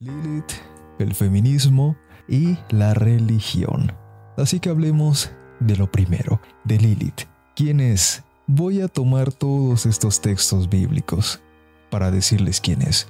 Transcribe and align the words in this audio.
Lilith, 0.00 0.52
el 1.00 1.12
feminismo 1.12 1.96
y 2.28 2.56
la 2.70 2.94
religión. 2.94 3.90
Así 4.36 4.60
que 4.60 4.68
hablemos 4.68 5.32
de 5.58 5.76
lo 5.76 5.90
primero, 5.90 6.40
de 6.62 6.78
Lilith. 6.78 7.22
¿Quién 7.56 7.80
es? 7.80 8.22
Voy 8.46 8.80
a 8.80 8.86
tomar 8.86 9.32
todos 9.32 9.86
estos 9.86 10.20
textos 10.20 10.68
bíblicos 10.68 11.40
para 11.90 12.12
decirles 12.12 12.60
quién 12.60 12.82
es. 12.82 13.08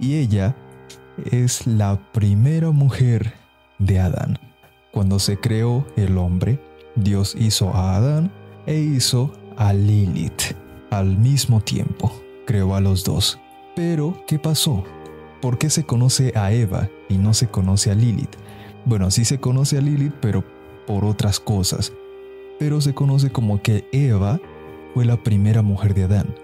Y 0.00 0.16
ella 0.16 0.56
es 1.30 1.64
la 1.64 2.10
primera 2.10 2.72
mujer 2.72 3.34
de 3.78 4.00
Adán. 4.00 4.40
Cuando 4.90 5.20
se 5.20 5.38
creó 5.38 5.86
el 5.94 6.18
hombre, 6.18 6.60
Dios 6.96 7.36
hizo 7.38 7.72
a 7.72 7.94
Adán 7.94 8.32
e 8.66 8.80
hizo 8.80 9.32
a 9.56 9.72
Lilith 9.72 10.56
al 10.90 11.16
mismo 11.16 11.60
tiempo. 11.60 12.12
Creó 12.46 12.74
a 12.74 12.80
los 12.80 13.04
dos. 13.04 13.38
Pero, 13.76 14.24
¿qué 14.26 14.40
pasó? 14.40 14.84
¿Por 15.44 15.58
qué 15.58 15.68
se 15.68 15.84
conoce 15.84 16.32
a 16.36 16.52
Eva 16.52 16.88
y 17.06 17.18
no 17.18 17.34
se 17.34 17.48
conoce 17.48 17.90
a 17.90 17.94
Lilith? 17.94 18.34
Bueno, 18.86 19.10
sí 19.10 19.26
se 19.26 19.40
conoce 19.40 19.76
a 19.76 19.82
Lilith, 19.82 20.14
pero 20.18 20.42
por 20.86 21.04
otras 21.04 21.38
cosas. 21.38 21.92
Pero 22.58 22.80
se 22.80 22.94
conoce 22.94 23.28
como 23.28 23.60
que 23.60 23.86
Eva 23.92 24.40
fue 24.94 25.04
la 25.04 25.22
primera 25.22 25.60
mujer 25.60 25.92
de 25.92 26.04
Adán. 26.04 26.34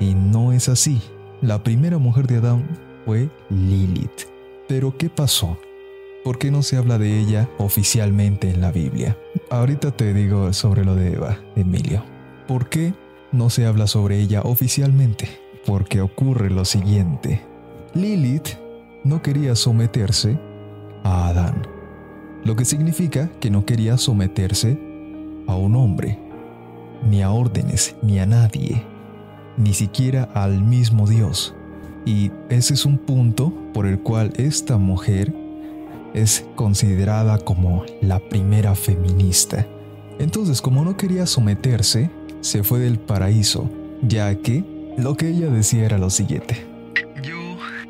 Y 0.00 0.12
no 0.12 0.52
es 0.52 0.68
así. 0.68 1.00
La 1.40 1.62
primera 1.62 1.96
mujer 1.96 2.26
de 2.26 2.36
Adán 2.36 2.68
fue 3.06 3.30
Lilith. 3.48 4.28
Pero 4.68 4.98
¿qué 4.98 5.08
pasó? 5.08 5.56
¿Por 6.22 6.36
qué 6.36 6.50
no 6.50 6.62
se 6.62 6.76
habla 6.76 6.98
de 6.98 7.20
ella 7.20 7.48
oficialmente 7.56 8.50
en 8.50 8.60
la 8.60 8.70
Biblia? 8.70 9.16
Ahorita 9.48 9.92
te 9.92 10.12
digo 10.12 10.52
sobre 10.52 10.84
lo 10.84 10.94
de 10.94 11.14
Eva, 11.14 11.38
Emilio. 11.56 12.04
¿Por 12.46 12.68
qué 12.68 12.92
no 13.32 13.48
se 13.48 13.64
habla 13.64 13.86
sobre 13.86 14.20
ella 14.20 14.42
oficialmente? 14.42 15.26
Porque 15.64 16.02
ocurre 16.02 16.50
lo 16.50 16.66
siguiente. 16.66 17.50
Lilith 17.94 18.56
no 19.04 19.20
quería 19.20 19.54
someterse 19.54 20.38
a 21.04 21.28
Adán, 21.28 21.66
lo 22.42 22.56
que 22.56 22.64
significa 22.64 23.30
que 23.38 23.50
no 23.50 23.66
quería 23.66 23.98
someterse 23.98 24.78
a 25.46 25.56
un 25.56 25.76
hombre, 25.76 26.18
ni 27.06 27.20
a 27.20 27.30
órdenes, 27.30 27.94
ni 28.00 28.18
a 28.18 28.24
nadie, 28.24 28.82
ni 29.58 29.74
siquiera 29.74 30.24
al 30.32 30.62
mismo 30.62 31.06
Dios. 31.06 31.54
Y 32.06 32.30
ese 32.48 32.72
es 32.72 32.86
un 32.86 32.96
punto 32.96 33.52
por 33.74 33.84
el 33.86 34.00
cual 34.00 34.32
esta 34.38 34.78
mujer 34.78 35.34
es 36.14 36.46
considerada 36.54 37.36
como 37.38 37.84
la 38.00 38.20
primera 38.20 38.74
feminista. 38.74 39.66
Entonces, 40.18 40.62
como 40.62 40.82
no 40.82 40.96
quería 40.96 41.26
someterse, 41.26 42.10
se 42.40 42.62
fue 42.62 42.78
del 42.78 42.98
paraíso, 42.98 43.68
ya 44.00 44.34
que 44.34 44.64
lo 44.96 45.14
que 45.14 45.28
ella 45.28 45.50
decía 45.50 45.84
era 45.84 45.98
lo 45.98 46.08
siguiente. 46.08 46.71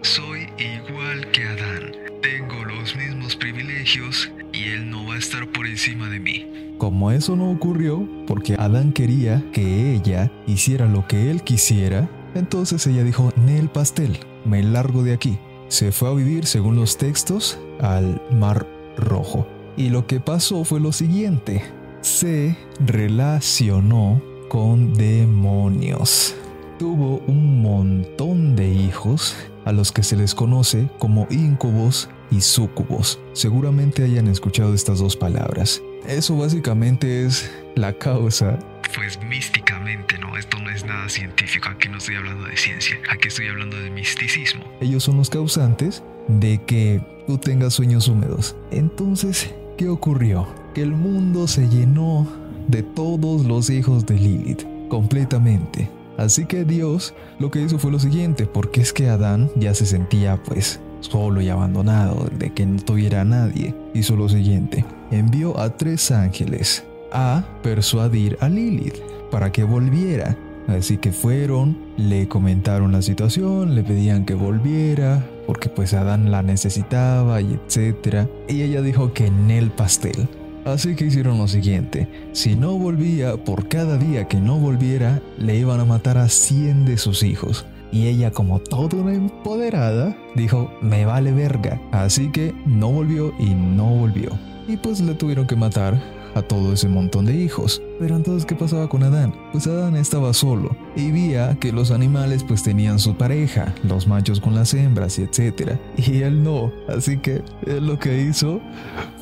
Soy 0.03 0.49
igual 0.59 1.31
que 1.31 1.45
Adán. 1.45 1.93
Tengo 2.23 2.65
los 2.65 2.97
mismos 2.97 3.37
privilegios 3.37 4.33
y 4.53 4.71
él 4.71 4.91
no 4.91 5.07
va 5.07 5.15
a 5.15 5.19
estar 5.19 5.47
por 5.53 5.65
encima 5.65 6.09
de 6.09 6.19
mí. 6.19 6.75
Como 6.77 7.13
eso 7.13 7.37
no 7.37 7.53
ocurrió, 7.53 8.09
porque 8.27 8.57
Adán 8.59 8.93
quería 8.93 9.45
que 9.53 9.95
ella 9.95 10.33
hiciera 10.49 10.87
lo 10.87 11.07
que 11.07 11.31
él 11.31 11.43
quisiera, 11.43 12.11
entonces 12.35 12.85
ella 12.89 13.05
dijo, 13.05 13.33
Nel 13.37 13.69
pastel, 13.69 14.19
me 14.45 14.65
largo 14.65 15.05
de 15.05 15.13
aquí. 15.13 15.39
Se 15.69 15.93
fue 15.93 16.09
a 16.09 16.15
vivir, 16.15 16.47
según 16.47 16.75
los 16.75 16.99
textos, 16.99 17.61
al 17.81 18.21
Mar 18.33 18.67
Rojo. 18.97 19.47
Y 19.77 19.91
lo 19.91 20.09
que 20.09 20.19
pasó 20.19 20.65
fue 20.65 20.81
lo 20.81 20.91
siguiente. 20.91 21.63
Se 22.01 22.57
relacionó 22.85 24.21
con 24.49 24.95
demonios. 24.95 26.35
Tuvo 26.81 27.23
un 27.29 27.63
montón 27.63 28.57
de 28.57 28.69
hijos 28.69 29.37
a 29.65 29.73
los 29.73 29.93
que 29.93 30.03
se 30.03 30.17
les 30.17 30.35
conoce 30.35 30.89
como 30.99 31.27
íncubos 31.31 32.09
y 32.31 32.41
súcubos. 32.41 33.21
Seguramente 33.33 34.05
hayan 34.05 34.29
escuchado 34.29 34.75
estas 34.75 34.99
dos 34.99 35.17
palabras. 35.17 35.83
Eso 36.07 36.37
básicamente 36.37 37.25
es 37.25 37.51
la 37.77 37.93
causa 37.93 38.59
Pues 38.95 39.19
místicamente, 39.23 40.19
¿no? 40.19 40.37
Esto 40.37 40.59
no 40.59 40.71
es 40.71 40.85
nada 40.85 41.09
científico. 41.09 41.69
Aquí 41.69 41.89
no 41.89 41.99
estoy 41.99 42.17
hablando 42.17 42.45
de 42.45 42.57
ciencia. 42.57 42.99
Aquí 43.11 43.29
estoy 43.29 43.49
hablando 43.49 43.79
de 43.79 43.91
misticismo. 43.91 44.65
ellos 44.81 45.05
son 45.05 45.17
los 45.17 45.31
causantes 45.31 46.03
de 46.29 46.61
que 46.65 47.01
tú 47.27 47.39
tengas 47.39 47.75
sueños 47.75 48.09
húmedos. 48.09 48.57
Entonces, 48.71 49.55
¿qué 49.79 49.89
ocurrió? 49.89 50.47
Que 50.75 50.83
el 50.83 50.93
mundo 50.93 51.47
se 51.49 51.69
llenó 51.69 52.27
de 52.69 52.83
todos 52.83 53.45
los 53.45 53.71
hijos 53.71 54.07
de 54.07 54.15
Lilith, 54.15 54.63
completamente. 54.89 55.89
Así 56.23 56.47
que 56.47 56.65
Dios 56.65 57.15
lo 57.41 57.51
que 57.51 57.61
hizo 57.61 57.81
fue 57.81 57.91
lo 57.91 57.99
siguiente, 57.99 58.47
porque 58.47 58.81
es 58.81 58.93
que 58.93 59.09
Adán 59.09 59.51
ya 59.57 59.75
se 59.75 59.87
sentía 59.87 60.41
pues 60.41 60.79
solo 61.01 61.41
y 61.41 61.49
abandonado, 61.49 62.29
de 62.39 62.53
que 62.53 62.65
no 62.65 62.81
tuviera 62.81 63.23
a 63.23 63.25
nadie. 63.25 63.75
Hizo 63.93 64.15
lo 64.15 64.29
siguiente, 64.29 64.85
envió 65.11 65.59
a 65.59 65.77
tres 65.77 66.13
ángeles 66.13 66.85
a 67.11 67.45
persuadir 67.65 68.39
a 68.41 68.49
Lilith 68.49 69.01
para 69.33 69.51
que 69.51 69.65
volviera. 69.65 70.39
Así 70.69 70.97
que 70.97 71.11
fueron, 71.11 71.77
le 71.97 72.29
comentaron 72.29 72.93
la 72.93 73.03
situación, 73.03 73.75
le 73.75 73.83
pedían 73.83 74.25
que 74.25 74.35
volviera, 74.35 75.27
porque 75.49 75.69
pues 75.69 75.93
Adán 75.93 76.31
la 76.31 76.45
necesitaba 76.45 77.41
y 77.41 77.55
etcétera. 77.55 78.29
Y 78.49 78.63
ella 78.63 78.81
dijo 78.81 79.13
que 79.13 79.27
en 79.27 79.51
el 79.51 79.73
pastel. 79.73 80.29
Así 80.65 80.95
que 80.95 81.07
hicieron 81.07 81.39
lo 81.39 81.49
siguiente, 81.49 82.09
si 82.33 82.55
no 82.55 82.79
volvía, 82.79 83.37
por 83.37 83.69
cada 83.69 83.99
día 83.99 84.29
que 84.29 84.41
no 84.41 84.59
volviera, 84.59 85.21
le 85.37 85.59
iban 85.59 85.81
a 85.81 85.85
matar 85.85 86.19
a 86.19 86.29
100 86.29 86.85
de 86.85 86.99
sus 86.99 87.23
hijos. 87.23 87.67
Y 87.91 88.07
ella 88.07 88.31
como 88.31 88.61
toda 88.61 88.97
una 88.97 89.13
empoderada, 89.13 90.17
dijo, 90.35 90.73
me 90.81 91.05
vale 91.05 91.33
verga. 91.33 91.81
Así 91.91 92.31
que 92.31 92.55
no 92.65 92.91
volvió 92.91 93.35
y 93.39 93.51
no 93.51 93.87
volvió. 93.87 94.31
Y 94.69 94.77
pues 94.77 95.01
le 95.01 95.15
tuvieron 95.15 95.47
que 95.47 95.57
matar 95.57 96.01
a 96.35 96.43
todo 96.43 96.73
ese 96.73 96.89
montón 96.89 97.27
de 97.27 97.35
hijos. 97.37 97.83
Pero 97.99 98.17
entonces, 98.17 98.47
¿qué 98.47 98.55
pasaba 98.55 98.89
con 98.89 99.03
Adán? 99.03 99.35
Pues 99.53 99.67
Adán 99.67 99.97
estaba 99.97 100.33
solo 100.33 100.77
y 100.97 101.11
veía 101.11 101.57
que 101.61 101.73
los 101.73 101.91
animales 101.91 102.45
pues 102.45 102.63
tenían 102.63 102.99
su 102.99 103.17
pareja, 103.17 103.75
los 103.83 104.07
machos 104.07 104.41
con 104.41 104.55
las 104.55 104.75
hembras 104.75 105.19
y 105.19 105.23
etcétera. 105.23 105.79
Y 105.97 106.23
él 106.23 106.43
no, 106.43 106.73
así 106.89 107.19
que 107.19 107.43
él 107.67 107.87
lo 107.87 107.99
que 107.99 108.23
hizo 108.23 108.61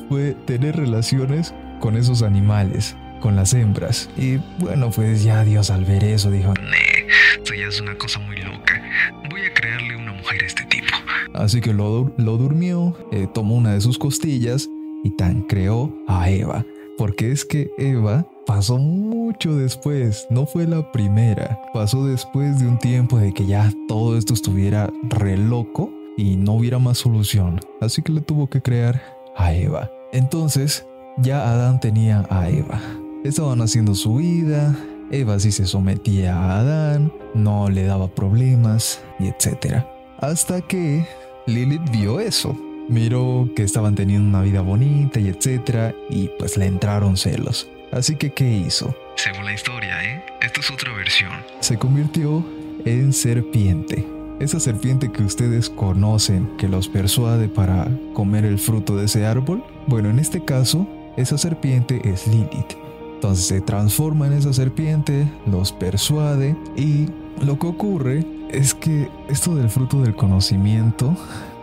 fue 0.09 0.35
tener 0.45 0.75
relaciones 0.75 1.53
con 1.79 1.95
esos 1.95 2.21
animales, 2.21 2.95
con 3.19 3.35
las 3.35 3.53
hembras. 3.53 4.09
Y 4.17 4.37
bueno, 4.59 4.89
pues 4.91 5.23
ya 5.23 5.43
Dios 5.43 5.69
al 5.69 5.85
ver 5.85 6.03
eso 6.03 6.31
dijo, 6.31 6.53
Nee, 6.55 7.07
esto 7.37 7.53
ya 7.53 7.67
es 7.67 7.79
una 7.81 7.97
cosa 7.97 8.19
muy 8.19 8.37
loca. 8.37 8.81
Voy 9.29 9.41
a 9.45 9.53
crearle 9.53 9.95
una 9.95 10.13
mujer 10.13 10.43
a 10.43 10.45
este 10.45 10.65
tipo. 10.65 10.93
Así 11.33 11.61
que 11.61 11.73
lo, 11.73 12.13
lo 12.17 12.37
durmió, 12.37 12.95
eh, 13.11 13.27
tomó 13.33 13.55
una 13.55 13.73
de 13.73 13.81
sus 13.81 13.97
costillas 13.97 14.69
y 15.03 15.11
tan 15.11 15.41
creó 15.43 15.95
a 16.07 16.29
Eva. 16.29 16.65
Porque 17.01 17.31
es 17.31 17.45
que 17.45 17.71
Eva 17.79 18.27
pasó 18.45 18.77
mucho 18.77 19.55
después, 19.55 20.27
no 20.29 20.45
fue 20.45 20.67
la 20.67 20.91
primera. 20.91 21.59
Pasó 21.73 22.05
después 22.05 22.59
de 22.59 22.67
un 22.67 22.77
tiempo 22.77 23.17
de 23.17 23.33
que 23.33 23.47
ya 23.47 23.73
todo 23.87 24.15
esto 24.15 24.35
estuviera 24.35 24.87
re 25.09 25.35
loco 25.35 25.89
y 26.15 26.35
no 26.35 26.53
hubiera 26.53 26.77
más 26.77 26.99
solución. 26.99 27.59
Así 27.81 28.03
que 28.03 28.11
le 28.11 28.21
tuvo 28.21 28.51
que 28.51 28.61
crear 28.61 29.01
a 29.35 29.51
Eva. 29.51 29.89
Entonces, 30.13 30.85
ya 31.17 31.51
Adán 31.51 31.79
tenía 31.79 32.23
a 32.29 32.47
Eva. 32.51 32.79
Estaban 33.23 33.61
haciendo 33.61 33.95
su 33.95 34.17
vida, 34.17 34.77
Eva 35.09 35.39
sí 35.39 35.51
se 35.51 35.65
sometía 35.65 36.35
a 36.37 36.59
Adán, 36.59 37.11
no 37.33 37.67
le 37.67 37.85
daba 37.85 38.09
problemas 38.09 39.01
y 39.19 39.29
etcétera. 39.29 39.91
Hasta 40.19 40.61
que 40.61 41.03
Lilith 41.47 41.89
vio 41.89 42.19
eso. 42.19 42.55
Miró 42.91 43.47
que 43.55 43.63
estaban 43.63 43.95
teniendo 43.95 44.27
una 44.27 44.41
vida 44.41 44.59
bonita 44.59 45.21
y 45.21 45.29
etcétera 45.29 45.95
y 46.09 46.29
pues 46.37 46.57
le 46.57 46.65
entraron 46.65 47.15
celos. 47.15 47.69
Así 47.93 48.17
que 48.17 48.33
¿qué 48.33 48.51
hizo? 48.51 48.93
Según 49.15 49.45
la 49.45 49.53
historia, 49.53 50.03
¿eh? 50.03 50.21
Esto 50.41 50.59
es 50.59 50.69
otra 50.69 50.91
versión. 50.91 51.31
Se 51.61 51.77
convirtió 51.77 52.45
en 52.83 53.13
serpiente. 53.13 54.05
Esa 54.41 54.59
serpiente 54.59 55.09
que 55.09 55.23
ustedes 55.23 55.69
conocen 55.69 56.49
que 56.57 56.67
los 56.67 56.89
persuade 56.89 57.47
para 57.47 57.87
comer 58.13 58.43
el 58.43 58.59
fruto 58.59 58.97
de 58.97 59.05
ese 59.05 59.25
árbol. 59.25 59.63
Bueno, 59.87 60.09
en 60.09 60.19
este 60.19 60.43
caso, 60.43 60.85
esa 61.15 61.37
serpiente 61.37 62.01
es 62.03 62.27
Lilith. 62.27 62.73
Entonces 63.13 63.45
se 63.45 63.61
transforma 63.61 64.27
en 64.27 64.33
esa 64.33 64.51
serpiente, 64.51 65.31
los 65.45 65.71
persuade 65.71 66.57
y 66.75 67.05
lo 67.41 67.57
que 67.57 67.67
ocurre 67.67 68.25
es 68.49 68.73
que 68.73 69.07
esto 69.29 69.55
del 69.55 69.69
fruto 69.69 70.01
del 70.01 70.13
conocimiento 70.13 71.15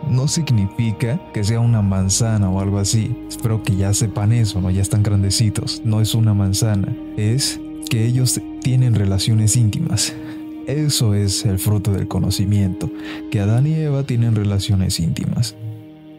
no 0.09 0.27
significa 0.27 1.19
que 1.33 1.43
sea 1.43 1.59
una 1.59 1.81
manzana 1.81 2.49
o 2.49 2.59
algo 2.59 2.79
así. 2.79 3.15
Espero 3.27 3.63
que 3.63 3.75
ya 3.75 3.93
sepan 3.93 4.31
eso, 4.31 4.59
¿no? 4.61 4.69
Ya 4.71 4.81
están 4.81 5.03
grandecitos. 5.03 5.81
No 5.85 6.01
es 6.01 6.15
una 6.15 6.33
manzana. 6.33 6.95
Es 7.17 7.59
que 7.89 8.05
ellos 8.05 8.39
tienen 8.61 8.95
relaciones 8.95 9.55
íntimas. 9.55 10.13
Eso 10.67 11.15
es 11.15 11.45
el 11.45 11.57
fruto 11.57 11.91
del 11.91 12.07
conocimiento, 12.07 12.91
que 13.31 13.39
Adán 13.39 13.65
y 13.65 13.73
Eva 13.73 14.03
tienen 14.03 14.35
relaciones 14.35 14.99
íntimas. 14.99 15.55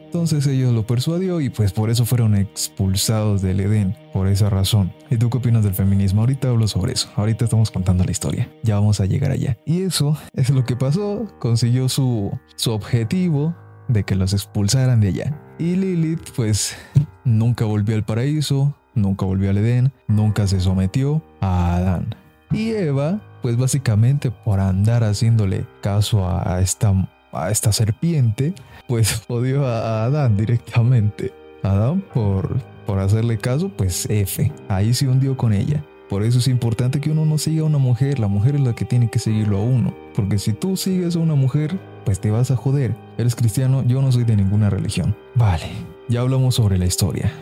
Entonces 0.06 0.44
ellos 0.48 0.75
lo 0.75 0.84
persuadió 0.84 1.40
y 1.40 1.50
pues 1.50 1.70
por 1.70 1.88
eso 1.88 2.04
fueron 2.04 2.34
expulsados 2.34 3.42
del 3.42 3.60
Edén, 3.60 3.96
por 4.12 4.26
esa 4.26 4.50
razón. 4.50 4.92
¿Y 5.08 5.19
tú 5.19 5.31
qué 5.31 5.38
opinas 5.38 5.62
del 5.62 5.75
feminismo? 5.75 6.22
Ahorita 6.22 6.48
hablo 6.48 6.66
sobre 6.66 6.94
eso, 6.94 7.08
ahorita 7.14 7.44
estamos 7.44 7.70
contando 7.70 8.02
la 8.02 8.10
historia, 8.10 8.50
ya 8.64 8.75
vamos 8.75 8.98
a 8.98 9.06
llegar 9.06 9.31
allá. 9.31 9.56
Y 9.64 9.82
eso 9.82 10.19
es 10.34 10.50
lo 10.50 10.64
que 10.64 10.75
pasó, 10.75 11.28
consiguió 11.38 11.88
su, 11.88 12.37
su 12.56 12.72
objetivo 12.72 13.54
de 13.92 14.04
que 14.04 14.14
los 14.14 14.32
expulsaran 14.32 15.00
de 15.00 15.08
allá. 15.08 15.40
Y 15.58 15.76
Lilith 15.76 16.31
pues 16.37 16.76
nunca 17.25 17.64
volvió 17.64 17.96
al 17.96 18.04
paraíso, 18.04 18.75
nunca 18.94 19.26
volvió 19.26 19.50
al 19.50 19.58
Edén, 19.58 19.92
nunca 20.08 20.46
se 20.46 20.60
sometió 20.60 21.22
a 21.40 21.76
Adán. 21.76 22.14
Y 22.50 22.70
Eva 22.70 23.20
pues 23.42 23.56
básicamente 23.56 24.31
por 24.31 24.60
andar 24.60 25.04
haciéndole 25.04 25.66
caso 25.81 26.28
a 26.28 26.60
esta, 26.60 26.92
a 27.32 27.50
esta 27.50 27.72
serpiente, 27.72 28.54
pues 28.87 29.22
odió 29.28 29.66
a 29.66 30.04
Adán 30.04 30.37
directamente. 30.37 31.32
Adán 31.62 32.02
por, 32.14 32.58
por 32.87 32.98
hacerle 32.98 33.38
caso, 33.38 33.69
pues 33.69 34.06
F. 34.08 34.52
Ahí 34.69 34.94
se 34.94 35.08
hundió 35.08 35.37
con 35.37 35.52
ella. 35.52 35.84
Por 36.11 36.25
eso 36.25 36.41
es 36.41 36.49
importante 36.49 37.01
que 37.01 37.12
uno 37.12 37.25
no 37.25 37.39
siga 37.39 37.62
a 37.62 37.67
una 37.67 37.79
mujer, 37.79 38.19
la 38.19 38.27
mujer 38.27 38.57
es 38.57 38.62
la 38.62 38.75
que 38.75 38.85
tiene 38.85 39.09
que 39.09 39.21
seguirlo 39.21 39.59
a 39.59 39.62
uno. 39.62 39.95
Porque 40.17 40.39
si 40.39 40.53
tú 40.53 40.77
sigues 40.77 41.15
a 41.15 41.21
una 41.21 41.37
mujer, 41.37 41.79
pues 42.05 42.21
te 42.21 42.33
vas 42.33 42.51
a 42.51 42.57
joder. 42.57 42.97
Eres 43.17 43.37
cristiano, 43.37 43.85
yo 43.87 44.03
no 44.03 44.11
soy 44.11 44.25
de 44.25 44.35
ninguna 44.35 44.71
religión. 44.71 45.15
Vale, 45.37 45.67
ya 46.09 46.23
hablamos 46.23 46.57
sobre 46.57 46.79
la 46.79 46.87
historia. 46.87 47.33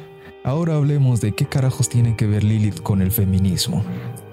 Ahora 0.44 0.74
hablemos 0.74 1.22
de 1.22 1.32
qué 1.32 1.46
carajos 1.46 1.88
tiene 1.88 2.14
que 2.14 2.26
ver 2.26 2.44
Lilith 2.44 2.82
con 2.82 3.00
el 3.00 3.10
feminismo. 3.10 3.82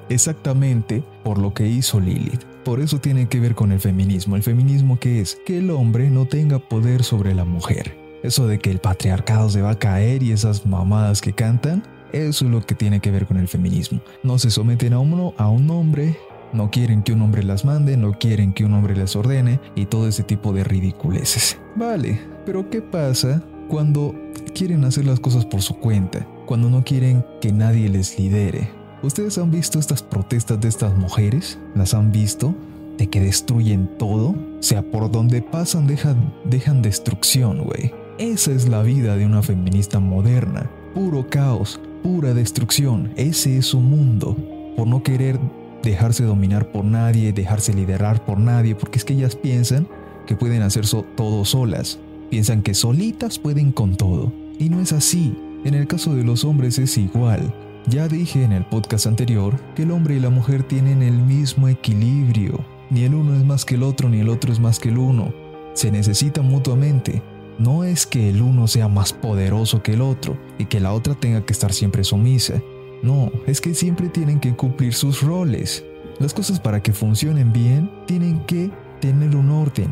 Exactamente 0.10 1.02
por 1.24 1.38
lo 1.38 1.54
que 1.54 1.68
hizo 1.68 2.02
Lilith. 2.02 2.44
Por 2.66 2.82
eso 2.82 3.00
tiene 3.00 3.30
que 3.30 3.40
ver 3.40 3.56
con 3.56 3.72
el 3.72 3.80
feminismo. 3.80 4.36
¿El 4.36 4.44
feminismo 4.44 5.00
qué 5.00 5.22
es? 5.22 5.38
Que 5.46 5.60
el 5.60 5.72
hombre 5.72 6.10
no 6.10 6.26
tenga 6.26 6.60
poder 6.60 7.06
sobre 7.06 7.34
la 7.34 7.46
mujer. 7.46 7.98
Eso 8.22 8.48
de 8.48 8.60
que 8.60 8.72
el 8.72 8.80
patriarcado 8.80 9.50
se 9.50 9.62
va 9.62 9.70
a 9.70 9.80
caer 9.80 10.24
y 10.24 10.34
esas 10.34 10.66
mamadas 10.66 11.22
que 11.22 11.32
cantan, 11.32 11.84
eso 12.16 12.46
es 12.46 12.52
lo 12.52 12.66
que 12.66 12.76
tiene 12.76 13.00
que 13.00 13.12
ver 13.12 13.26
con 13.26 13.38
el 13.38 13.48
feminismo. 13.48 14.00
No 14.24 14.38
se 14.40 14.50
someten 14.50 14.94
a 14.94 15.00
uno, 15.00 15.34
a 15.38 15.50
un 15.50 15.70
hombre, 15.70 16.18
no 16.54 16.72
quieren 16.72 17.04
que 17.04 17.12
un 17.12 17.22
hombre 17.22 17.44
las 17.44 17.66
mande, 17.66 17.98
no 17.98 18.14
quieren 18.14 18.54
que 18.54 18.64
un 18.64 18.74
hombre 18.74 18.96
les 18.96 19.16
ordene 19.16 19.60
y 19.76 19.86
todo 19.88 20.08
ese 20.08 20.24
tipo 20.24 20.54
de 20.54 20.64
ridiculeces. 20.64 21.58
Vale, 21.76 22.22
pero 22.46 22.70
¿qué 22.70 22.82
pasa 22.82 23.44
cuando 23.68 24.16
quieren 24.54 24.86
hacer 24.86 25.06
las 25.06 25.20
cosas 25.20 25.46
por 25.46 25.62
su 25.62 25.76
cuenta? 25.76 26.26
Cuando 26.46 26.70
no 26.70 26.84
quieren 26.84 27.26
que 27.42 27.52
nadie 27.52 27.90
les 27.90 28.18
lidere. 28.18 28.70
¿Ustedes 29.04 29.38
han 29.38 29.52
visto 29.52 29.78
estas 29.80 30.02
protestas 30.02 30.62
de 30.62 30.70
estas 30.70 30.96
mujeres? 30.96 31.60
¿Las 31.76 31.94
han 31.94 32.12
visto? 32.12 32.56
De 32.98 33.08
que 33.08 33.20
destruyen 33.20 33.90
todo. 33.98 34.30
O 34.30 34.64
sea, 34.64 34.82
por 34.82 35.12
donde 35.12 35.42
pasan 35.42 35.86
dejan, 35.86 36.34
dejan 36.46 36.82
destrucción, 36.82 37.64
güey. 37.64 37.94
Esa 38.18 38.52
es 38.52 38.70
la 38.70 38.82
vida 38.82 39.18
de 39.18 39.26
una 39.26 39.44
feminista 39.44 40.00
moderna. 40.00 40.70
Puro 40.94 41.30
caos, 41.30 41.82
pura 42.06 42.36
destrucción. 42.36 43.12
Ese 43.16 43.58
es 43.58 43.66
su 43.66 43.80
mundo. 43.80 44.38
Por 44.78 44.86
no 44.86 45.02
querer 45.02 45.40
dejarse 45.82 46.24
dominar 46.24 46.72
por 46.72 46.86
nadie, 46.86 47.34
dejarse 47.34 47.74
liderar 47.74 48.24
por 48.24 48.38
nadie, 48.38 48.76
porque 48.76 49.00
es 49.00 49.06
que 49.06 49.14
ellas 49.14 49.36
piensan 49.36 49.88
que 50.28 50.36
pueden 50.36 50.62
hacer 50.62 50.86
todo 50.88 51.46
solas. 51.46 51.98
Piensan 52.30 52.62
que 52.62 52.76
solitas 52.76 53.40
pueden 53.40 53.72
con 53.72 53.98
todo. 53.98 54.32
Y 54.60 54.70
no 54.70 54.82
es 54.82 54.94
así. 54.94 55.36
En 55.64 55.74
el 55.74 55.88
caso 55.88 56.14
de 56.14 56.24
los 56.24 56.44
hombres 56.44 56.78
es 56.78 56.96
igual. 57.00 57.52
Ya 57.88 58.08
dije 58.08 58.44
en 58.44 58.52
el 58.52 58.66
podcast 58.66 59.08
anterior 59.08 59.60
que 59.74 59.82
el 59.82 59.90
hombre 59.90 60.16
y 60.16 60.20
la 60.20 60.30
mujer 60.30 60.62
tienen 60.62 61.02
el 61.02 61.18
mismo 61.18 61.70
equilibrio. 61.70 62.64
Ni 62.92 63.02
el 63.02 63.16
uno 63.16 63.34
es 63.34 63.44
más 63.44 63.66
que 63.66 63.74
el 63.74 63.82
otro, 63.82 64.10
ni 64.10 64.20
el 64.20 64.30
otro 64.30 64.54
es 64.54 64.60
más 64.60 64.78
que 64.78 64.90
el 64.90 65.00
uno. 65.00 65.34
Se 65.74 65.90
necesitan 65.90 66.46
mutuamente. 66.46 67.24
No 67.58 67.84
es 67.84 68.06
que 68.06 68.30
el 68.30 68.42
uno 68.42 68.68
sea 68.68 68.88
más 68.88 69.14
poderoso 69.14 69.82
que 69.82 69.94
el 69.94 70.02
otro 70.02 70.38
y 70.58 70.66
que 70.66 70.80
la 70.80 70.94
otra 70.94 71.16
tenga 71.16 71.46
que 71.46 71.54
estar 71.54 71.72
siempre 71.72 72.04
sumisa. 72.04 72.62
No, 73.02 73.32
es 73.48 73.62
que 73.62 73.74
siempre 73.74 74.10
tienen 74.10 74.40
que 74.40 74.56
cumplir 74.56 74.94
sus 74.94 75.22
roles. 75.22 75.86
Las 76.20 76.34
cosas 76.34 76.60
para 76.60 76.82
que 76.82 76.94
funcionen 76.94 77.54
bien 77.54 77.90
tienen 78.08 78.40
que 78.46 78.72
tener 79.00 79.36
un 79.36 79.52
orden. 79.52 79.90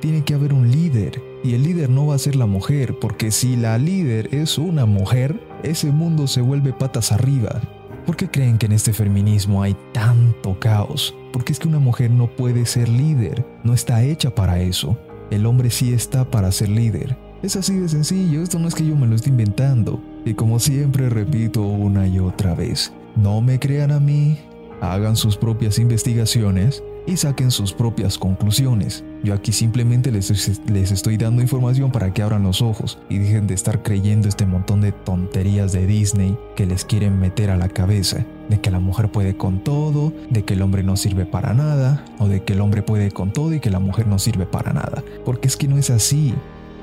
Tiene 0.00 0.24
que 0.24 0.34
haber 0.34 0.52
un 0.52 0.70
líder. 0.70 1.22
Y 1.44 1.54
el 1.54 1.62
líder 1.62 1.90
no 1.90 2.06
va 2.06 2.14
a 2.14 2.18
ser 2.18 2.36
la 2.36 2.46
mujer, 2.46 2.98
porque 2.98 3.30
si 3.30 3.56
la 3.56 3.76
líder 3.78 4.34
es 4.34 4.56
una 4.56 4.86
mujer, 4.86 5.38
ese 5.62 5.90
mundo 5.92 6.26
se 6.26 6.40
vuelve 6.40 6.72
patas 6.72 7.12
arriba. 7.12 7.60
¿Por 8.06 8.16
qué 8.16 8.30
creen 8.30 8.58
que 8.58 8.66
en 8.66 8.72
este 8.72 8.92
feminismo 8.92 9.62
hay 9.62 9.76
tanto 9.92 10.58
caos? 10.60 11.14
Porque 11.32 11.52
es 11.52 11.58
que 11.58 11.68
una 11.68 11.78
mujer 11.78 12.10
no 12.10 12.28
puede 12.28 12.66
ser 12.66 12.88
líder, 12.88 13.46
no 13.62 13.72
está 13.72 14.02
hecha 14.02 14.34
para 14.34 14.60
eso. 14.60 14.98
El 15.30 15.46
hombre 15.46 15.70
sí 15.70 15.92
está 15.92 16.30
para 16.30 16.52
ser 16.52 16.68
líder. 16.68 17.16
Es 17.42 17.56
así 17.56 17.76
de 17.76 17.88
sencillo, 17.88 18.42
esto 18.42 18.58
no 18.58 18.68
es 18.68 18.74
que 18.74 18.86
yo 18.86 18.96
me 18.96 19.06
lo 19.06 19.16
esté 19.16 19.30
inventando. 19.30 20.00
Y 20.24 20.34
como 20.34 20.58
siempre 20.58 21.08
repito 21.08 21.62
una 21.62 22.06
y 22.06 22.18
otra 22.18 22.54
vez, 22.54 22.92
no 23.16 23.40
me 23.40 23.58
crean 23.58 23.92
a 23.92 24.00
mí, 24.00 24.38
hagan 24.80 25.16
sus 25.16 25.36
propias 25.36 25.78
investigaciones 25.78 26.82
y 27.06 27.16
saquen 27.16 27.50
sus 27.50 27.72
propias 27.72 28.18
conclusiones. 28.18 29.04
Yo 29.22 29.34
aquí 29.34 29.52
simplemente 29.52 30.10
les, 30.10 30.30
les, 30.70 30.90
estoy 30.92 31.16
dando 31.16 31.42
información 31.42 31.90
para 31.90 32.12
que 32.12 32.22
abran 32.22 32.42
los 32.42 32.62
ojos 32.62 32.98
y 33.08 33.18
dejen 33.18 33.46
de 33.46 33.54
estar 33.54 33.82
creyendo 33.82 34.28
este 34.28 34.46
montón 34.46 34.80
de 34.80 34.92
tonterías 34.92 35.72
de 35.72 35.86
Disney 35.86 36.36
que 36.56 36.66
les 36.66 36.84
quieren 36.84 37.18
meter 37.18 37.50
a 37.50 37.56
la 37.56 37.68
cabeza. 37.68 38.24
De 38.48 38.60
que 38.60 38.70
la 38.70 38.78
mujer 38.78 39.10
puede 39.10 39.36
con 39.36 39.64
todo, 39.64 40.12
de 40.28 40.44
que 40.44 40.52
el 40.52 40.62
hombre 40.62 40.82
no 40.82 40.96
sirve 40.96 41.24
para 41.24 41.54
nada, 41.54 42.04
o 42.18 42.28
de 42.28 42.42
que 42.42 42.52
el 42.52 42.60
hombre 42.60 42.82
puede 42.82 43.10
con 43.10 43.32
todo 43.32 43.54
y 43.54 43.60
que 43.60 43.70
la 43.70 43.78
mujer 43.80 44.06
no 44.06 44.18
sirve 44.18 44.44
para 44.44 44.74
nada. 44.74 45.02
Porque 45.24 45.48
es 45.48 45.56
que 45.56 45.66
no 45.66 45.78
es 45.78 45.88
así. 45.88 46.34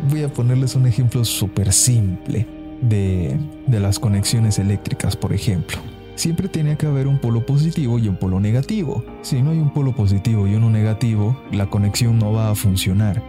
Voy 0.10 0.24
a 0.24 0.34
ponerles 0.34 0.74
un 0.74 0.88
ejemplo 0.88 1.24
súper 1.24 1.72
simple 1.72 2.48
de, 2.82 3.38
de 3.68 3.80
las 3.80 4.00
conexiones 4.00 4.58
eléctricas, 4.58 5.16
por 5.16 5.34
ejemplo 5.34 5.80
siempre 6.16 6.48
tiene 6.48 6.78
que 6.78 6.86
haber 6.86 7.08
un 7.08 7.20
polo 7.20 7.46
positivo 7.46 8.00
y 8.00 8.08
un 8.08 8.16
polo 8.16 8.40
negativo. 8.40 9.04
Si 9.22 9.42
no 9.42 9.52
hay 9.52 9.60
un 9.60 9.72
polo 9.72 9.94
positivo 9.94 10.48
y 10.48 10.56
uno 10.56 10.70
negativo, 10.70 11.40
la 11.52 11.68
conexión 11.68 12.20
no 12.20 12.34
va 12.34 12.50
a 12.50 12.56
funcionar. 12.56 13.22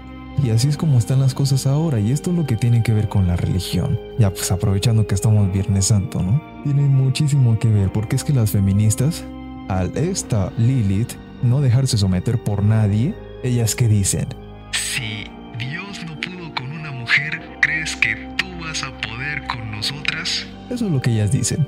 Y 0.43 0.51
así 0.51 0.69
es 0.69 0.77
como 0.77 0.99
están 0.99 1.21
las 1.21 1.35
cosas 1.35 1.67
ahora, 1.67 2.01
y 2.01 2.11
esto 2.11 2.31
es 2.31 2.37
lo 2.37 2.47
que 2.47 2.57
tiene 2.57 2.83
que 2.83 2.93
ver 2.93 3.09
con 3.09 3.27
la 3.27 3.37
religión. 3.37 3.99
Ya 4.19 4.31
pues 4.31 4.51
aprovechando 4.51 5.07
que 5.07 5.15
estamos 5.15 5.53
Viernes 5.53 5.87
Santo, 5.87 6.23
¿no? 6.23 6.43
Tiene 6.65 6.83
muchísimo 6.83 7.59
que 7.59 7.69
ver, 7.69 7.93
porque 7.93 8.17
es 8.17 8.25
que 8.25 8.33
las 8.33 8.51
feministas, 8.51 9.25
al 9.69 9.97
esta 9.97 10.53
Lilith 10.59 11.13
no 11.43 11.61
dejarse 11.61 11.99
someter 11.99 12.43
por 12.43 12.63
nadie, 12.63 13.15
ellas 13.43 13.75
que 13.75 13.89
dicen, 13.89 14.27
si 14.73 15.25
Dios 15.59 16.05
no 16.07 16.19
pudo 16.21 16.55
con 16.55 16.73
una 16.73 16.91
mujer, 16.93 17.59
¿crees 17.61 17.95
que 17.97 18.17
tú 18.37 18.47
vas 18.61 18.83
a 18.83 18.91
poder 19.01 19.47
con 19.47 19.71
nosotras? 19.71 20.47
Eso 20.71 20.87
es 20.87 20.93
lo 20.93 21.01
que 21.01 21.11
ellas 21.11 21.31
dicen 21.31 21.67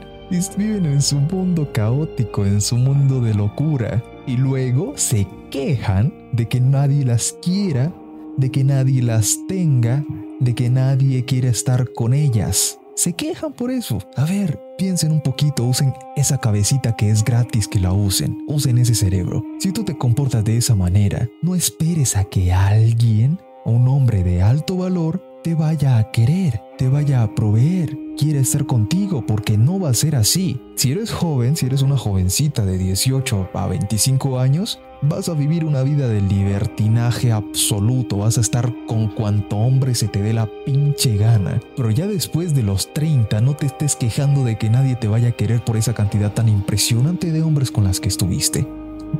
viven 0.57 0.87
en 0.87 1.03
su 1.03 1.17
mundo 1.17 1.71
caótico, 1.73 2.45
en 2.45 2.61
su 2.61 2.77
mundo 2.77 3.21
de 3.21 3.35
locura, 3.35 4.03
y 4.27 4.37
luego 4.37 4.95
se 4.97 5.27
quejan 5.51 6.13
de 6.33 6.49
que 6.49 6.61
nadie 6.61 7.05
las 7.05 7.37
quiera, 7.43 7.93
de 8.37 8.51
que 8.51 8.65
nadie 8.65 9.03
las 9.03 9.39
tenga, 9.49 10.05
de 10.41 10.55
que 10.55 10.71
nadie 10.71 11.25
quiera 11.25 11.49
estar 11.49 11.93
con 11.93 12.15
ellas. 12.15 12.79
Se 12.97 13.13
quejan 13.13 13.53
por 13.53 13.71
eso. 13.71 13.99
A 14.17 14.25
ver, 14.25 14.61
piensen 14.79 15.13
un 15.13 15.21
poquito, 15.21 15.65
usen 15.65 15.93
esa 16.17 16.39
cabecita 16.39 16.95
que 16.95 17.11
es 17.11 17.25
gratis 17.25 17.67
que 17.67 17.81
la 17.81 17.93
usen, 17.93 18.45
usen 18.47 18.79
ese 18.79 18.95
cerebro. 18.95 19.43
Si 19.59 19.73
tú 19.73 19.85
te 19.85 19.97
comportas 19.97 20.45
de 20.45 20.57
esa 20.57 20.75
manera, 20.75 21.29
no 21.43 21.55
esperes 21.55 22.17
a 22.17 22.25
que 22.25 22.53
alguien, 22.53 23.41
un 23.65 23.89
hombre 23.89 24.23
de 24.23 24.43
alto 24.43 24.77
valor, 24.77 25.34
te 25.45 25.55
vaya 25.55 25.99
a 25.99 26.11
querer, 26.11 26.63
te 26.79 26.89
vaya 26.89 27.23
a 27.23 27.35
proveer, 27.35 27.99
quiere 28.17 28.41
estar 28.41 28.65
contigo 28.65 29.27
porque 29.27 29.59
no 29.59 29.79
va 29.79 29.91
a 29.91 29.95
ser 29.95 30.17
así. 30.17 30.59
Si 30.75 30.91
eres 30.91 31.13
joven, 31.13 31.55
si 31.55 31.67
eres 31.67 31.83
una 31.83 31.99
jovencita 31.99 32.65
de 32.65 32.79
18 32.79 33.51
a 33.53 33.67
25 33.67 34.41
años, 34.41 34.81
vas 35.03 35.29
a 35.29 35.35
vivir 35.35 35.67
una 35.67 35.83
vida 35.83 36.09
de 36.09 36.23
libertinaje 36.23 37.31
absoluto, 37.31 38.17
vas 38.17 38.39
a 38.39 38.41
estar 38.41 38.73
con 38.87 39.09
cuanto 39.09 39.59
hombre 39.59 39.95
se 39.95 40.09
te 40.09 40.23
dé 40.23 40.33
la 40.33 40.49
pinche 40.65 41.19
gana. 41.19 41.61
Pero 41.77 41.91
ya 41.91 42.07
después 42.07 42.55
de 42.55 42.63
los 42.63 42.95
30 42.95 43.43
no 43.43 43.55
te 43.55 43.67
estés 43.67 43.97
quejando 43.97 44.45
de 44.45 44.57
que 44.57 44.71
nadie 44.71 44.97
te 44.97 45.09
vaya 45.09 45.29
a 45.29 45.33
querer 45.33 45.63
por 45.63 45.77
esa 45.77 45.93
cantidad 45.93 46.33
tan 46.33 46.49
impresionante 46.49 47.33
de 47.33 47.43
hombres 47.43 47.71
con 47.71 47.85
las 47.85 48.01
que 48.01 48.09
estuviste. 48.09 48.67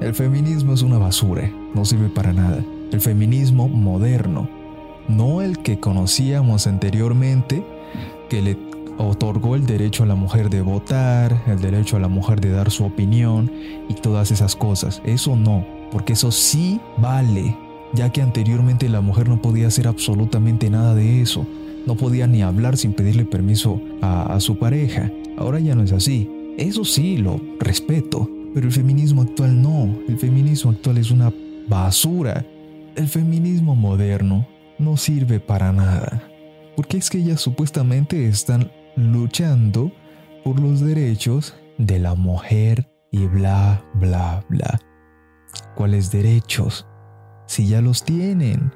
El 0.01 0.15
feminismo 0.15 0.73
es 0.73 0.81
una 0.81 0.97
basura, 0.97 1.53
no 1.75 1.85
sirve 1.85 2.09
para 2.09 2.33
nada. 2.33 2.65
El 2.93 3.03
feminismo 3.03 3.69
moderno 3.69 4.64
no 5.09 5.43
el 5.43 5.59
que 5.59 5.79
conocíamos 5.81 6.67
anteriormente, 6.67 7.65
que 8.29 8.43
le 8.43 8.57
otorgó 8.99 9.57
el 9.57 9.67
derecho 9.67 10.05
a 10.05 10.07
la 10.07 10.15
mujer 10.15 10.51
de 10.51 10.63
votar, 10.63 11.43
el 11.47 11.61
derecho 11.61 11.97
a 11.97 12.01
la 12.01 12.09
mujer 12.09 12.41
de 12.41 12.51
dar 12.51 12.71
su 12.71 12.85
opinión 12.85 13.51
y 13.89 13.95
todas 13.95 14.31
esas 14.31 14.57
cosas. 14.57 15.03
Eso 15.05 15.37
no, 15.37 15.67
porque 15.91 16.13
eso 16.13 16.31
sí 16.31 16.81
vale, 16.97 17.57
ya 17.93 18.11
que 18.11 18.23
anteriormente 18.23 18.89
la 18.89 19.01
mujer 19.01 19.29
no 19.29 19.41
podía 19.41 19.67
hacer 19.67 19.89
absolutamente 19.89 20.71
nada 20.71 20.95
de 20.95 21.21
eso. 21.21 21.47
No 21.87 21.97
podía 21.97 22.27
ni 22.27 22.43
hablar 22.43 22.77
sin 22.79 22.95
pedirle 22.95 23.25
permiso 23.25 23.81
a, 24.01 24.35
a 24.35 24.41
su 24.41 24.59
pareja. 24.59 25.11
Ahora 25.37 25.61
ya 25.61 25.75
no 25.75 25.83
es 25.83 25.93
así. 25.93 26.31
Eso 26.57 26.85
sí, 26.85 27.19
lo 27.19 27.41
respeto. 27.61 28.31
Pero 28.55 28.67
el 28.67 28.73
feminismo 28.73 29.21
actual 29.21 29.61
no. 29.61 29.95
El 30.09 30.17
feminismo 30.17 30.71
actual 30.71 30.97
es 30.97 31.11
una 31.11 31.31
basura. 31.69 32.47
El 32.97 33.09
feminismo 33.09 33.75
moderno 33.75 34.47
no 34.79 34.97
sirve 34.97 35.41
para 35.41 35.73
nada, 35.73 36.23
porque 36.77 36.97
es 36.97 37.11
que 37.11 37.19
ellas 37.19 37.41
supuestamente 37.41 38.29
están 38.29 38.71
luchando 38.97 39.93
por 40.45 40.61
los 40.61 40.81
derechos 40.81 41.55
de 41.79 41.99
la 41.99 42.15
mujer 42.15 42.91
y 43.11 43.27
bla, 43.27 43.85
bla, 43.95 44.45
bla. 44.49 44.81
¿Cuáles 45.75 46.11
derechos? 46.11 46.87
Si 47.47 47.69
ya 47.69 47.81
los 47.81 48.05
tienen, 48.05 48.73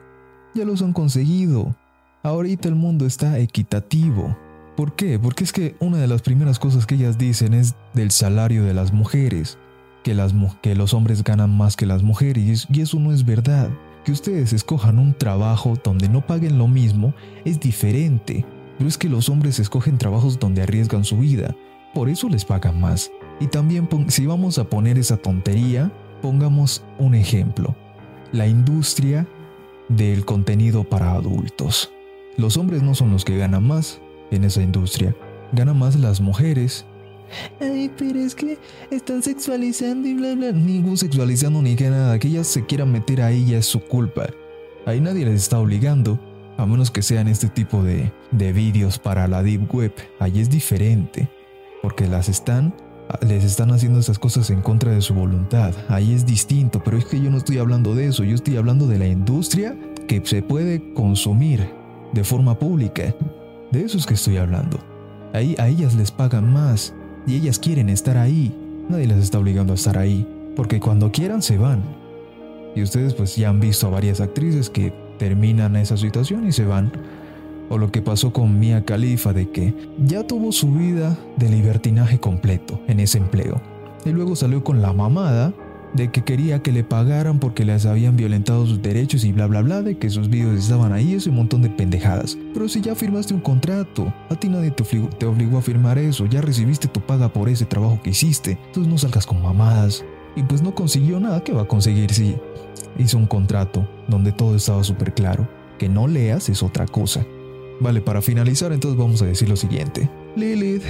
ya 0.54 0.64
los 0.64 0.82
han 0.82 0.92
conseguido. 0.92 1.74
Ahorita 2.22 2.68
el 2.68 2.74
mundo 2.74 3.06
está 3.06 3.38
equitativo. 3.38 4.36
¿Por 4.76 4.94
qué? 4.94 5.18
Porque 5.18 5.44
es 5.44 5.52
que 5.52 5.74
una 5.80 5.98
de 5.98 6.06
las 6.06 6.22
primeras 6.22 6.58
cosas 6.58 6.86
que 6.86 6.94
ellas 6.94 7.18
dicen 7.18 7.52
es 7.54 7.74
del 7.94 8.10
salario 8.10 8.64
de 8.64 8.74
las 8.74 8.92
mujeres, 8.92 9.58
que, 10.04 10.14
las, 10.14 10.34
que 10.62 10.74
los 10.74 10.94
hombres 10.94 11.24
ganan 11.24 11.56
más 11.56 11.76
que 11.76 11.86
las 11.86 12.02
mujeres, 12.02 12.66
y 12.70 12.80
eso 12.80 13.00
no 13.00 13.12
es 13.12 13.24
verdad. 13.24 13.70
Que 14.08 14.12
ustedes 14.12 14.54
escojan 14.54 14.98
un 14.98 15.12
trabajo 15.12 15.74
donde 15.84 16.08
no 16.08 16.26
paguen 16.26 16.56
lo 16.56 16.66
mismo 16.66 17.12
es 17.44 17.60
diferente, 17.60 18.46
pero 18.78 18.88
es 18.88 18.96
que 18.96 19.06
los 19.06 19.28
hombres 19.28 19.58
escogen 19.58 19.98
trabajos 19.98 20.38
donde 20.38 20.62
arriesgan 20.62 21.04
su 21.04 21.18
vida, 21.18 21.54
por 21.92 22.08
eso 22.08 22.30
les 22.30 22.46
pagan 22.46 22.80
más. 22.80 23.10
Y 23.38 23.48
también 23.48 23.86
si 24.08 24.24
vamos 24.24 24.56
a 24.56 24.64
poner 24.64 24.96
esa 24.96 25.18
tontería, 25.18 25.92
pongamos 26.22 26.82
un 26.98 27.14
ejemplo. 27.14 27.76
La 28.32 28.46
industria 28.46 29.28
del 29.90 30.24
contenido 30.24 30.84
para 30.84 31.12
adultos. 31.12 31.92
Los 32.38 32.56
hombres 32.56 32.82
no 32.82 32.94
son 32.94 33.10
los 33.10 33.26
que 33.26 33.36
ganan 33.36 33.66
más 33.66 34.00
en 34.30 34.44
esa 34.44 34.62
industria, 34.62 35.14
ganan 35.52 35.78
más 35.78 35.96
las 35.96 36.22
mujeres. 36.22 36.86
Ay, 37.60 37.90
pero 37.96 38.18
es 38.18 38.34
que 38.34 38.58
están 38.90 39.22
sexualizando 39.22 40.08
y 40.08 40.14
bla 40.14 40.34
bla. 40.34 40.52
Ningún 40.52 40.96
sexualizando 40.96 41.62
ni 41.62 41.76
que 41.76 41.90
nada. 41.90 42.18
Que 42.18 42.28
ellas 42.28 42.46
se 42.46 42.64
quieran 42.64 42.92
meter 42.92 43.22
ahí 43.22 43.46
ya 43.46 43.58
es 43.58 43.66
su 43.66 43.80
culpa. 43.80 44.26
Ahí 44.86 45.00
nadie 45.00 45.24
les 45.24 45.42
está 45.42 45.58
obligando. 45.58 46.18
A 46.56 46.66
menos 46.66 46.90
que 46.90 47.02
sean 47.02 47.28
este 47.28 47.48
tipo 47.48 47.82
de, 47.82 48.12
de 48.32 48.52
vídeos 48.52 48.98
para 48.98 49.28
la 49.28 49.42
Deep 49.42 49.72
Web. 49.74 49.92
Ahí 50.18 50.40
es 50.40 50.50
diferente. 50.50 51.28
Porque 51.82 52.08
las 52.08 52.28
están 52.28 52.74
les 53.26 53.44
están 53.44 53.70
haciendo 53.70 53.98
esas 53.98 54.18
cosas 54.18 54.50
en 54.50 54.60
contra 54.60 54.92
de 54.92 55.00
su 55.00 55.14
voluntad. 55.14 55.74
Ahí 55.88 56.12
es 56.12 56.26
distinto, 56.26 56.82
pero 56.84 56.98
es 56.98 57.06
que 57.06 57.20
yo 57.20 57.30
no 57.30 57.38
estoy 57.38 57.58
hablando 57.58 57.94
de 57.94 58.06
eso, 58.06 58.22
yo 58.24 58.34
estoy 58.34 58.56
hablando 58.56 58.86
de 58.86 58.98
la 58.98 59.06
industria 59.06 59.76
que 60.06 60.20
se 60.24 60.42
puede 60.42 60.92
consumir 60.92 61.70
de 62.12 62.24
forma 62.24 62.58
pública. 62.58 63.14
De 63.70 63.82
eso 63.82 63.98
es 63.98 64.06
que 64.06 64.14
estoy 64.14 64.36
hablando. 64.36 64.78
Ahí 65.32 65.54
a 65.58 65.68
ellas 65.68 65.94
les 65.94 66.10
pagan 66.10 66.52
más 66.52 66.94
y 67.28 67.36
ellas 67.36 67.58
quieren 67.58 67.90
estar 67.90 68.16
ahí. 68.16 68.52
Nadie 68.88 69.06
las 69.06 69.18
está 69.18 69.38
obligando 69.38 69.74
a 69.74 69.76
estar 69.76 69.98
ahí, 69.98 70.26
porque 70.56 70.80
cuando 70.80 71.12
quieran 71.12 71.42
se 71.42 71.58
van. 71.58 71.82
Y 72.74 72.82
ustedes 72.82 73.14
pues 73.14 73.36
ya 73.36 73.50
han 73.50 73.60
visto 73.60 73.86
a 73.86 73.90
varias 73.90 74.20
actrices 74.20 74.70
que 74.70 74.92
terminan 75.18 75.76
esa 75.76 75.96
situación 75.96 76.48
y 76.48 76.52
se 76.52 76.64
van 76.64 76.90
o 77.68 77.76
lo 77.76 77.90
que 77.90 78.00
pasó 78.00 78.32
con 78.32 78.58
Mia 78.58 78.84
Khalifa 78.84 79.34
de 79.34 79.50
que 79.50 79.74
ya 79.98 80.26
tuvo 80.26 80.52
su 80.52 80.72
vida 80.72 81.18
de 81.36 81.50
libertinaje 81.50 82.18
completo 82.18 82.80
en 82.86 83.00
ese 83.00 83.18
empleo. 83.18 83.60
Y 84.06 84.10
luego 84.10 84.36
salió 84.36 84.64
con 84.64 84.80
la 84.80 84.94
mamada 84.94 85.52
de 85.94 86.10
que 86.10 86.22
quería 86.22 86.62
que 86.62 86.72
le 86.72 86.84
pagaran 86.84 87.38
porque 87.38 87.64
les 87.64 87.86
habían 87.86 88.16
violentado 88.16 88.66
sus 88.66 88.82
derechos 88.82 89.24
y 89.24 89.32
bla 89.32 89.46
bla 89.46 89.62
bla, 89.62 89.82
de 89.82 89.98
que 89.98 90.10
sus 90.10 90.28
videos 90.28 90.58
estaban 90.58 90.92
ahí, 90.92 91.14
ese 91.14 91.30
montón 91.30 91.62
de 91.62 91.70
pendejadas. 91.70 92.36
Pero 92.54 92.68
si 92.68 92.80
ya 92.80 92.94
firmaste 92.94 93.34
un 93.34 93.40
contrato, 93.40 94.12
a 94.28 94.34
ti 94.34 94.48
nadie 94.48 94.70
te 94.70 94.82
obligó, 94.82 95.08
te 95.08 95.26
obligó 95.26 95.58
a 95.58 95.62
firmar 95.62 95.98
eso, 95.98 96.26
ya 96.26 96.40
recibiste 96.40 96.88
tu 96.88 97.00
paga 97.00 97.32
por 97.32 97.48
ese 97.48 97.64
trabajo 97.64 98.00
que 98.02 98.10
hiciste, 98.10 98.58
entonces 98.66 98.90
no 98.90 98.98
salgas 98.98 99.26
con 99.26 99.42
mamadas. 99.42 100.04
Y 100.36 100.42
pues 100.42 100.62
no 100.62 100.74
consiguió 100.74 101.18
nada, 101.18 101.42
¿qué 101.42 101.52
va 101.52 101.62
a 101.62 101.68
conseguir 101.68 102.12
si 102.12 102.36
hizo 102.98 103.18
un 103.18 103.26
contrato 103.26 103.88
donde 104.06 104.30
todo 104.32 104.54
estaba 104.54 104.84
súper 104.84 105.14
claro? 105.14 105.48
Que 105.78 105.88
no 105.88 106.06
leas 106.06 106.48
es 106.48 106.62
otra 106.62 106.86
cosa. 106.86 107.26
Vale, 107.80 108.00
para 108.00 108.22
finalizar 108.22 108.72
entonces 108.72 108.98
vamos 108.98 109.22
a 109.22 109.26
decir 109.26 109.48
lo 109.48 109.56
siguiente. 109.56 110.08
Lilith 110.36 110.82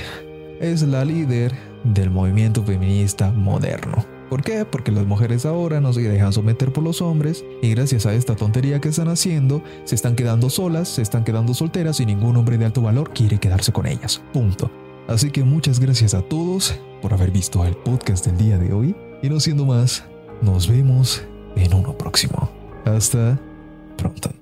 es 0.60 0.82
la 0.82 1.04
líder 1.04 1.52
del 1.84 2.10
movimiento 2.10 2.62
feminista 2.64 3.30
moderno. 3.30 4.17
¿Por 4.28 4.42
qué? 4.42 4.64
Porque 4.64 4.92
las 4.92 5.06
mujeres 5.06 5.47
ahora 5.47 5.80
no 5.80 5.92
se 5.92 6.02
dejan 6.02 6.32
someter 6.32 6.73
por 6.73 6.85
los 6.85 7.00
hombres 7.00 7.44
y 7.62 7.70
gracias 7.70 8.04
a 8.06 8.14
esta 8.14 8.37
tontería 8.37 8.80
que 8.80 8.90
están 8.90 9.08
haciendo, 9.08 9.62
se 9.85 9.94
están 9.94 10.16
quedando 10.16 10.50
solas, 10.50 10.88
se 10.88 11.02
están 11.02 11.25
quedando 11.25 11.54
solteras 11.54 12.00
y 12.00 12.06
ningún 12.06 12.37
hombre 12.37 12.58
de 12.58 12.66
alto 12.66 12.82
valor 12.82 13.11
quiere 13.14 13.38
quedarse 13.38 13.73
con 13.73 13.87
ellas. 13.87 14.23
Punto. 14.32 14.70
Así 15.06 15.30
que 15.30 15.42
muchas 15.44 15.80
gracias 15.80 16.12
a 16.12 16.20
todos 16.20 16.78
por 17.00 17.14
haber 17.14 17.30
visto 17.30 17.64
el 17.64 17.75
podcast 17.76 18.26
del 18.26 18.37
día 18.37 18.58
de 18.58 18.73
hoy 18.73 18.94
y 19.23 19.30
no 19.30 19.40
siendo 19.40 19.64
más, 19.64 20.04
nos 20.42 20.68
vemos 20.68 21.23
en 21.56 21.73
uno 21.73 21.97
próximo. 21.97 22.50
Hasta 22.85 23.40
pronto. 23.97 24.38